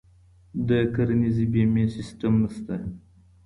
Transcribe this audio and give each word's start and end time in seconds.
د 0.67 0.69
کرنیزې 0.93 1.45
بیمې 1.53 1.85
سیستم 1.95 2.33
نشته. 2.43 2.75